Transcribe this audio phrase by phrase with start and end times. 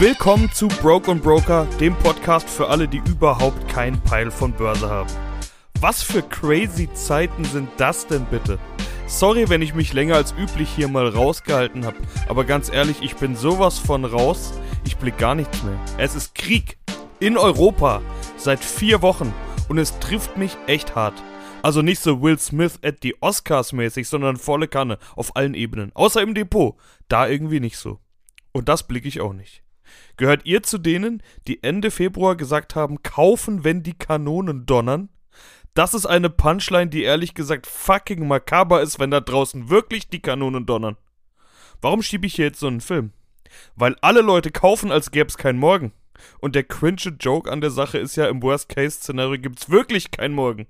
[0.00, 4.88] Willkommen zu Broke und Broker, dem Podcast für alle, die überhaupt keinen Peil von Börse
[4.88, 5.10] haben.
[5.78, 8.58] Was für crazy Zeiten sind das denn bitte?
[9.06, 11.98] Sorry, wenn ich mich länger als üblich hier mal rausgehalten habe,
[12.30, 14.54] aber ganz ehrlich, ich bin sowas von raus,
[14.86, 15.78] ich blick gar nichts mehr.
[15.98, 16.78] Es ist Krieg
[17.18, 18.00] in Europa
[18.38, 19.34] seit vier Wochen
[19.68, 21.22] und es trifft mich echt hart.
[21.60, 25.92] Also nicht so Will Smith at the Oscars mäßig, sondern volle Kanne auf allen Ebenen.
[25.92, 26.76] Außer im Depot.
[27.08, 27.98] Da irgendwie nicht so.
[28.52, 29.62] Und das blicke ich auch nicht.
[30.16, 35.08] Gehört ihr zu denen, die Ende Februar gesagt haben, kaufen, wenn die Kanonen donnern?
[35.74, 40.20] Das ist eine Punchline, die ehrlich gesagt fucking makaber ist, wenn da draußen wirklich die
[40.20, 40.96] Kanonen donnern.
[41.80, 43.12] Warum schiebe ich hier jetzt so einen Film?
[43.76, 45.92] Weil alle Leute kaufen, als gäbe es keinen Morgen.
[46.40, 50.66] Und der cringe Joke an der Sache ist ja, im Worst-Case-Szenario gibt's wirklich keinen Morgen.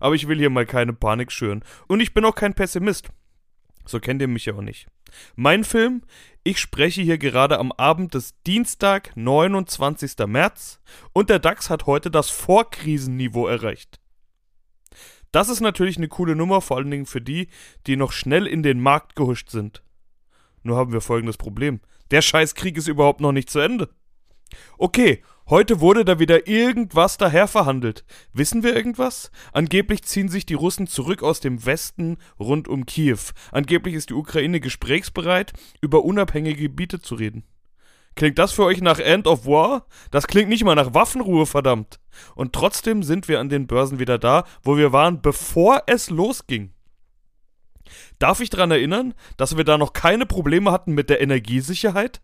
[0.00, 1.64] Aber ich will hier mal keine Panik schüren.
[1.86, 3.08] Und ich bin auch kein Pessimist.
[3.90, 4.86] So kennt ihr mich ja auch nicht.
[5.34, 6.02] Mein Film,
[6.44, 10.16] ich spreche hier gerade am Abend des Dienstag, 29.
[10.26, 10.80] März,
[11.12, 14.00] und der DAX hat heute das Vorkrisenniveau erreicht.
[15.32, 17.48] Das ist natürlich eine coole Nummer, vor allen Dingen für die,
[17.88, 19.82] die noch schnell in den Markt gehuscht sind.
[20.62, 21.80] Nur haben wir folgendes Problem.
[22.12, 23.88] Der Scheißkrieg ist überhaupt noch nicht zu Ende.
[24.78, 28.04] Okay, heute wurde da wieder irgendwas daher verhandelt.
[28.32, 29.30] Wissen wir irgendwas?
[29.52, 33.18] Angeblich ziehen sich die Russen zurück aus dem Westen rund um Kiew.
[33.52, 37.44] Angeblich ist die Ukraine gesprächsbereit, über unabhängige Gebiete zu reden.
[38.16, 39.86] Klingt das für euch nach End of War?
[40.10, 42.00] Das klingt nicht mal nach Waffenruhe, verdammt.
[42.34, 46.72] Und trotzdem sind wir an den Börsen wieder da, wo wir waren, bevor es losging.
[48.18, 52.20] Darf ich daran erinnern, dass wir da noch keine Probleme hatten mit der Energiesicherheit?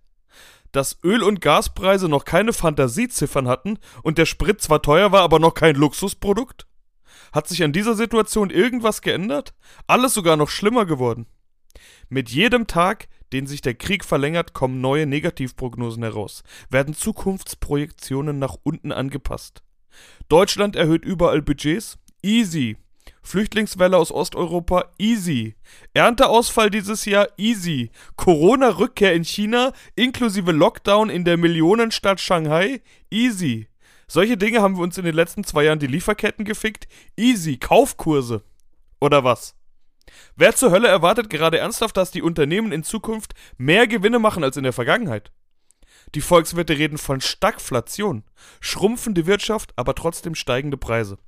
[0.76, 5.38] Dass Öl- und Gaspreise noch keine Fantasieziffern hatten und der Sprit zwar teuer war, aber
[5.38, 6.66] noch kein Luxusprodukt?
[7.32, 9.54] Hat sich an dieser Situation irgendwas geändert?
[9.86, 11.26] Alles sogar noch schlimmer geworden.
[12.10, 18.56] Mit jedem Tag, den sich der Krieg verlängert, kommen neue Negativprognosen heraus, werden Zukunftsprojektionen nach
[18.62, 19.62] unten angepasst.
[20.28, 21.98] Deutschland erhöht überall Budgets?
[22.22, 22.76] Easy.
[23.26, 25.56] Flüchtlingswelle aus Osteuropa, easy.
[25.94, 27.90] Ernteausfall dieses Jahr, easy.
[28.14, 33.66] Corona-Rückkehr in China, inklusive Lockdown in der Millionenstadt Shanghai, easy.
[34.06, 36.86] Solche Dinge haben wir uns in den letzten zwei Jahren die Lieferketten gefickt,
[37.16, 37.56] easy.
[37.56, 38.44] Kaufkurse.
[39.00, 39.56] Oder was?
[40.36, 44.56] Wer zur Hölle erwartet gerade ernsthaft, dass die Unternehmen in Zukunft mehr Gewinne machen als
[44.56, 45.32] in der Vergangenheit?
[46.14, 48.22] Die Volkswirte reden von Stagflation,
[48.60, 51.18] schrumpfende Wirtschaft, aber trotzdem steigende Preise.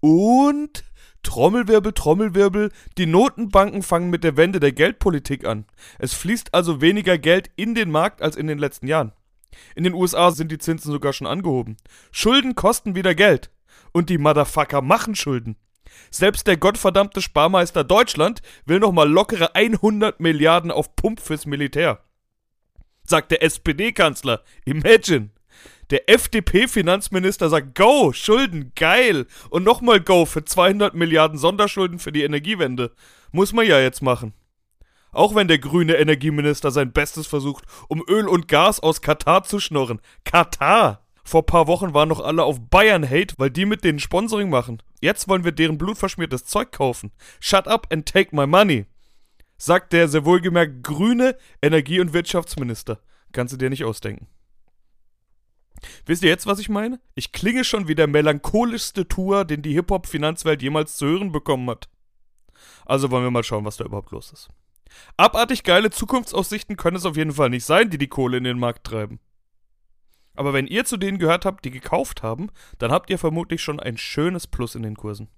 [0.00, 0.84] Und
[1.22, 5.66] Trommelwirbel, Trommelwirbel, die Notenbanken fangen mit der Wende der Geldpolitik an.
[5.98, 9.12] Es fließt also weniger Geld in den Markt als in den letzten Jahren.
[9.74, 11.76] In den USA sind die Zinsen sogar schon angehoben.
[12.10, 13.50] Schulden kosten wieder Geld.
[13.92, 15.56] Und die Motherfucker machen Schulden.
[16.10, 22.04] Selbst der gottverdammte Sparmeister Deutschland will nochmal lockere 100 Milliarden auf Pump fürs Militär.
[23.04, 24.42] Sagt der SPD-Kanzler.
[24.64, 25.30] Imagine.
[25.90, 29.26] Der FDP-Finanzminister sagt Go, Schulden, geil.
[29.50, 32.92] Und nochmal Go für 200 Milliarden Sonderschulden für die Energiewende.
[33.32, 34.32] Muss man ja jetzt machen.
[35.12, 39.58] Auch wenn der grüne Energieminister sein Bestes versucht, um Öl und Gas aus Katar zu
[39.58, 40.00] schnorren.
[40.24, 41.04] Katar!
[41.24, 44.82] Vor paar Wochen waren noch alle auf Bayern-Hate, weil die mit denen Sponsoring machen.
[45.00, 47.10] Jetzt wollen wir deren blutverschmiertes Zeug kaufen.
[47.40, 48.86] Shut up and take my money.
[49.58, 53.00] Sagt der sehr wohlgemerkt grüne Energie- und Wirtschaftsminister.
[53.32, 54.28] Kannst du dir nicht ausdenken.
[56.10, 56.98] Wisst ihr jetzt, was ich meine?
[57.14, 61.88] Ich klinge schon wie der melancholischste Tour, den die Hip-Hop-Finanzwelt jemals zu hören bekommen hat.
[62.84, 64.48] Also wollen wir mal schauen, was da überhaupt los ist.
[65.16, 68.58] Abartig geile Zukunftsaussichten können es auf jeden Fall nicht sein, die die Kohle in den
[68.58, 69.20] Markt treiben.
[70.34, 72.48] Aber wenn ihr zu denen gehört habt, die gekauft haben,
[72.80, 75.28] dann habt ihr vermutlich schon ein schönes Plus in den Kursen.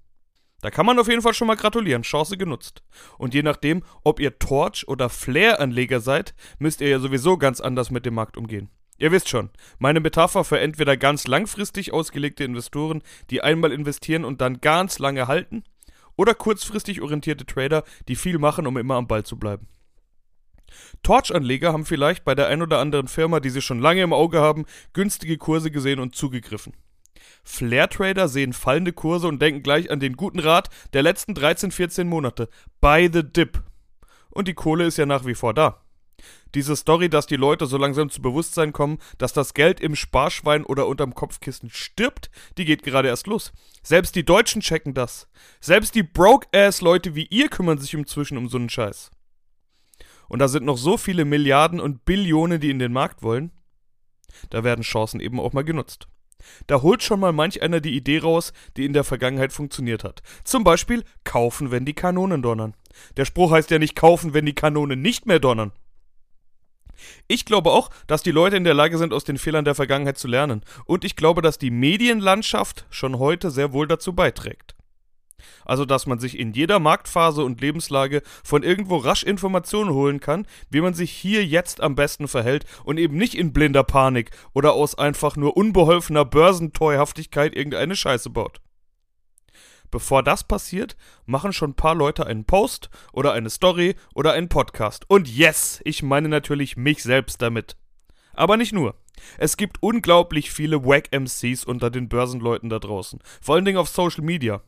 [0.63, 2.83] Da kann man auf jeden Fall schon mal gratulieren, Chance genutzt.
[3.19, 7.91] Und je nachdem, ob ihr Torch- oder Flare-Anleger seid, müsst ihr ja sowieso ganz anders
[7.91, 8.71] mit dem Markt umgehen.
[9.03, 14.41] Ihr wisst schon, meine Metapher für entweder ganz langfristig ausgelegte Investoren, die einmal investieren und
[14.41, 15.65] dann ganz lange halten,
[16.15, 19.67] oder kurzfristig orientierte Trader, die viel machen, um immer am Ball zu bleiben.
[21.03, 24.41] Torch-Anleger haben vielleicht bei der ein oder anderen Firma, die sie schon lange im Auge
[24.41, 26.73] haben, günstige Kurse gesehen und zugegriffen.
[27.43, 32.09] Flare-Trader sehen fallende Kurse und denken gleich an den guten Rat der letzten 13, 14
[32.09, 32.49] Monate.
[32.81, 33.65] Buy the dip.
[34.31, 35.83] Und die Kohle ist ja nach wie vor da.
[36.55, 40.65] Diese Story, dass die Leute so langsam zu Bewusstsein kommen, dass das Geld im Sparschwein
[40.65, 43.53] oder unterm Kopfkissen stirbt, die geht gerade erst los.
[43.83, 45.29] Selbst die Deutschen checken das.
[45.61, 49.11] Selbst die Broke-Ass-Leute wie ihr kümmern sich inzwischen um so einen Scheiß.
[50.29, 53.51] Und da sind noch so viele Milliarden und Billionen, die in den Markt wollen.
[54.51, 56.09] Da werden Chancen eben auch mal genutzt.
[56.67, 60.23] Da holt schon mal manch einer die Idee raus, die in der Vergangenheit funktioniert hat.
[60.45, 62.75] Zum Beispiel kaufen, wenn die Kanonen donnern.
[63.17, 65.73] Der Spruch heißt ja nicht kaufen, wenn die Kanonen nicht mehr donnern.
[67.29, 70.19] Ich glaube auch, dass die Leute in der Lage sind, aus den Fehlern der Vergangenheit
[70.19, 70.63] zu lernen.
[70.85, 74.75] Und ich glaube, dass die Medienlandschaft schon heute sehr wohl dazu beiträgt.
[75.65, 80.47] Also, dass man sich in jeder Marktphase und Lebenslage von irgendwo rasch Informationen holen kann,
[80.71, 84.73] wie man sich hier jetzt am besten verhält und eben nicht in blinder Panik oder
[84.73, 88.61] aus einfach nur unbeholfener Börsentreuhaftigkeit irgendeine Scheiße baut.
[89.93, 90.97] Bevor das passiert,
[91.27, 95.05] machen schon ein paar Leute einen Post oder eine Story oder einen Podcast.
[95.09, 97.77] Und yes, ich meine natürlich mich selbst damit.
[98.33, 98.95] Aber nicht nur.
[99.37, 103.21] Es gibt unglaublich viele Wack-MCs unter den Börsenleuten da draußen.
[103.43, 104.63] Vor allen Dingen auf Social Media.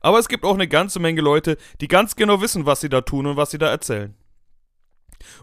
[0.00, 3.02] Aber es gibt auch eine ganze Menge Leute, die ganz genau wissen, was sie da
[3.02, 4.16] tun und was sie da erzählen.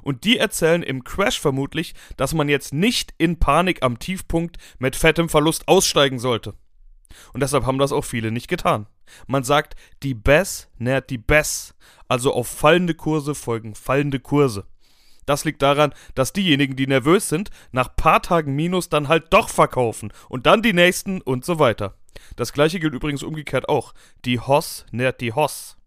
[0.01, 4.97] Und die erzählen im Crash vermutlich, dass man jetzt nicht in Panik am Tiefpunkt mit
[4.97, 6.53] fettem Verlust aussteigen sollte.
[7.31, 8.87] Und deshalb haben das auch viele nicht getan.
[9.27, 11.75] Man sagt, die Bess nährt die Bess,
[12.07, 14.65] also auf fallende Kurse folgen fallende Kurse.
[15.25, 19.49] Das liegt daran, dass diejenigen, die nervös sind, nach paar Tagen Minus dann halt doch
[19.49, 21.95] verkaufen und dann die nächsten und so weiter.
[22.35, 23.93] Das gleiche gilt übrigens umgekehrt auch.
[24.23, 25.77] Die Hoss nährt die Hoss.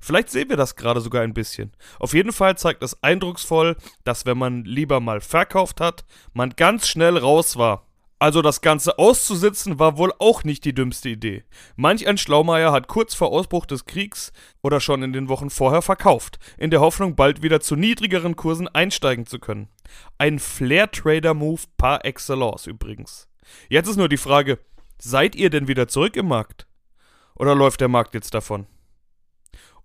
[0.00, 1.72] Vielleicht sehen wir das gerade sogar ein bisschen.
[1.98, 6.88] Auf jeden Fall zeigt es eindrucksvoll, dass wenn man lieber mal verkauft hat, man ganz
[6.88, 7.87] schnell raus war.
[8.18, 11.44] Also das Ganze auszusitzen war wohl auch nicht die dümmste Idee.
[11.76, 14.32] Manch ein Schlaumeier hat kurz vor Ausbruch des Kriegs
[14.62, 18.66] oder schon in den Wochen vorher verkauft, in der Hoffnung bald wieder zu niedrigeren Kursen
[18.66, 19.68] einsteigen zu können.
[20.18, 23.28] Ein Flair-Trader-Move par excellence übrigens.
[23.68, 24.58] Jetzt ist nur die Frage,
[25.00, 26.66] Seid ihr denn wieder zurück im Markt?
[27.36, 28.66] Oder läuft der Markt jetzt davon?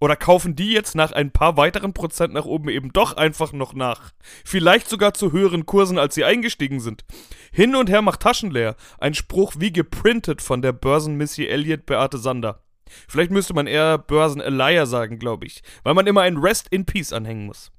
[0.04, 3.74] Oder kaufen die jetzt nach ein paar weiteren Prozent nach oben eben doch einfach noch
[3.74, 4.12] nach?
[4.44, 7.06] Vielleicht sogar zu höheren Kursen, als sie eingestiegen sind.
[7.54, 8.76] Hin und her macht Taschen leer.
[8.98, 12.66] Ein Spruch wie geprintet von der Börsen-Missy Elliot Beate Sander.
[13.08, 17.14] Vielleicht müsste man eher Börsen-Elia sagen, glaube ich, weil man immer ein Rest in Peace
[17.14, 17.72] anhängen muss.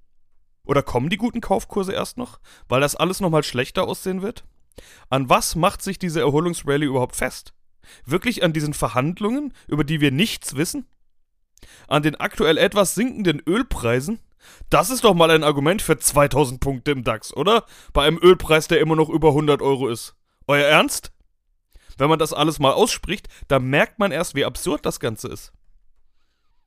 [0.65, 2.41] Oder kommen die guten Kaufkurse erst noch,
[2.71, 4.47] weil das alles nochmal schlechter aussehen wird?
[5.11, 7.53] An was macht sich diese Erholungsrallye überhaupt fest?
[8.07, 10.87] Wirklich an diesen Verhandlungen, über die wir nichts wissen?
[11.89, 14.21] An den aktuell etwas sinkenden Ölpreisen?
[14.71, 17.65] Das ist doch mal ein Argument für 2000 Punkte im DAX, oder?
[17.93, 20.15] Bei einem Ölpreis, der immer noch über 100 Euro ist.
[20.47, 21.13] Euer Ernst?
[21.97, 25.53] Wenn man das alles mal ausspricht, dann merkt man erst, wie absurd das Ganze ist.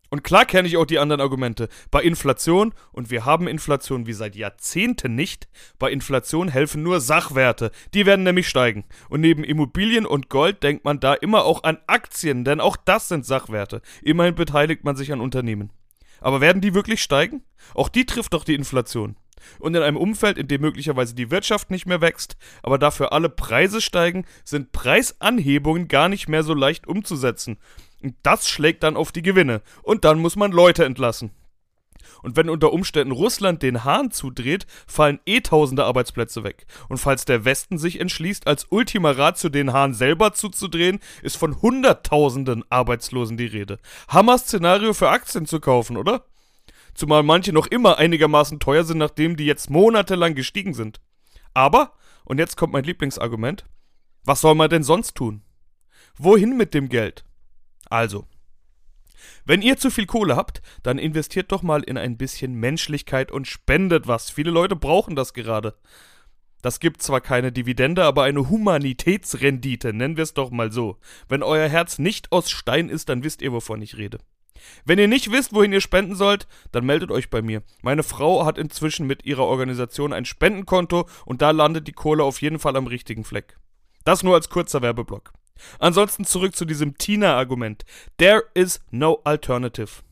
[0.09, 1.67] Und klar kenne ich auch die anderen Argumente.
[1.91, 5.47] Bei Inflation, und wir haben Inflation wie seit Jahrzehnten nicht,
[5.79, 7.71] bei Inflation helfen nur Sachwerte.
[7.93, 8.85] Die werden nämlich steigen.
[9.09, 13.07] Und neben Immobilien und Gold denkt man da immer auch an Aktien, denn auch das
[13.07, 13.81] sind Sachwerte.
[14.01, 15.71] Immerhin beteiligt man sich an Unternehmen.
[16.21, 17.43] Aber werden die wirklich steigen?
[17.75, 19.17] Auch die trifft doch die Inflation.
[19.59, 23.29] Und in einem Umfeld, in dem möglicherweise die Wirtschaft nicht mehr wächst, aber dafür alle
[23.29, 27.57] Preise steigen, sind Preisanhebungen gar nicht mehr so leicht umzusetzen.
[28.01, 29.61] Und das schlägt dann auf die Gewinne.
[29.83, 31.31] Und dann muss man Leute entlassen.
[32.23, 36.65] Und wenn unter Umständen Russland den Hahn zudreht, fallen eh tausende Arbeitsplätze weg.
[36.89, 41.61] Und falls der Westen sich entschließt, als Ultima Ratio den Hahn selber zuzudrehen, ist von
[41.61, 43.79] Hunderttausenden Arbeitslosen die Rede.
[44.09, 46.25] Hammer-Szenario für Aktien zu kaufen, oder?
[46.93, 50.99] Zumal manche noch immer einigermaßen teuer sind, nachdem die jetzt monatelang gestiegen sind.
[51.53, 51.93] Aber,
[52.25, 53.65] und jetzt kommt mein Lieblingsargument,
[54.23, 55.43] was soll man denn sonst tun?
[56.17, 57.23] Wohin mit dem Geld?
[57.89, 58.25] Also,
[59.45, 63.47] wenn ihr zu viel Kohle habt, dann investiert doch mal in ein bisschen Menschlichkeit und
[63.47, 64.29] spendet was.
[64.29, 65.75] Viele Leute brauchen das gerade.
[66.61, 70.97] Das gibt zwar keine Dividende, aber eine Humanitätsrendite, nennen wir es doch mal so.
[71.29, 74.19] Wenn euer Herz nicht aus Stein ist, dann wisst ihr, wovon ich rede.
[74.83, 77.61] Wenn ihr nicht wisst, wohin ihr spenden sollt, dann meldet euch bei mir.
[77.83, 82.41] Meine Frau hat inzwischen mit ihrer Organisation ein Spendenkonto und da landet die Kohle auf
[82.41, 83.57] jeden Fall am richtigen Fleck.
[84.03, 85.31] Das nur als kurzer Werbeblock.
[85.79, 87.85] Ansonsten zurück zu diesem Tina-Argument.
[88.17, 90.03] There is no alternative.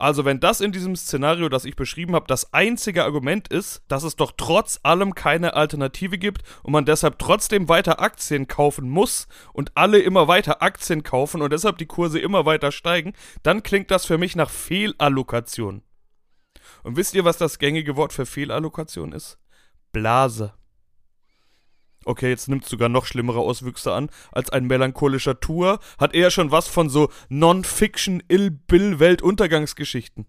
[0.00, 4.02] Also wenn das in diesem Szenario, das ich beschrieben habe, das einzige Argument ist, dass
[4.02, 9.28] es doch trotz allem keine Alternative gibt und man deshalb trotzdem weiter Aktien kaufen muss
[9.52, 13.12] und alle immer weiter Aktien kaufen und deshalb die Kurse immer weiter steigen,
[13.42, 15.82] dann klingt das für mich nach Fehlallokation.
[16.82, 19.38] Und wisst ihr, was das gängige Wort für Fehlallokation ist?
[19.92, 20.54] Blase.
[22.04, 26.50] Okay, jetzt nimmt sogar noch schlimmere Auswüchse an als ein melancholischer Tour, hat eher schon
[26.50, 30.26] was von so Non-Fiction Ill-Bill-Weltuntergangsgeschichten.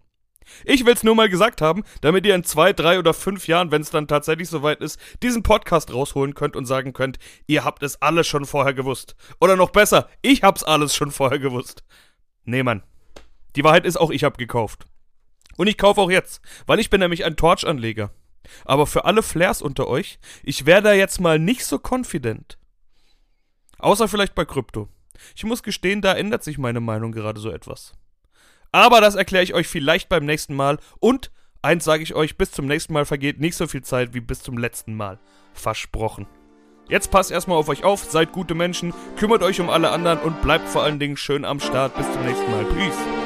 [0.64, 3.82] Ich will's nur mal gesagt haben, damit ihr in zwei, drei oder fünf Jahren, wenn
[3.82, 8.00] es dann tatsächlich soweit ist, diesen Podcast rausholen könnt und sagen könnt, ihr habt es
[8.02, 9.16] alles schon vorher gewusst.
[9.40, 11.84] Oder noch besser, ich hab's alles schon vorher gewusst.
[12.44, 12.82] Nee, Mann.
[13.56, 14.84] Die Wahrheit ist auch, ich hab gekauft.
[15.56, 18.10] Und ich kaufe auch jetzt, weil ich bin nämlich ein Torch-Anleger.
[18.64, 22.58] Aber für alle Flares unter euch, ich wäre da jetzt mal nicht so confident.
[23.78, 24.88] Außer vielleicht bei Krypto.
[25.36, 27.92] Ich muss gestehen, da ändert sich meine Meinung gerade so etwas.
[28.72, 31.30] Aber das erkläre ich euch vielleicht beim nächsten Mal und
[31.64, 34.42] Eins sage ich euch, bis zum nächsten Mal vergeht nicht so viel Zeit wie bis
[34.42, 35.20] zum letzten Mal.
[35.54, 36.26] Versprochen.
[36.88, 40.42] Jetzt passt erstmal auf euch auf, seid gute Menschen, kümmert euch um alle anderen und
[40.42, 41.96] bleibt vor allen Dingen schön am Start.
[41.96, 42.64] Bis zum nächsten Mal.
[42.64, 43.21] Peace.